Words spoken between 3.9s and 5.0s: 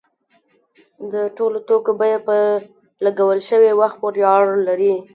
پورې اړه لري.